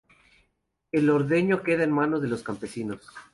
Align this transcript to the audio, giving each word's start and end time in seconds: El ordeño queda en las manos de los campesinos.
El 0.91 1.11
ordeño 1.11 1.61
queda 1.61 1.83
en 1.83 1.91
las 1.91 1.95
manos 1.95 2.23
de 2.23 2.27
los 2.27 2.41
campesinos. 2.41 3.05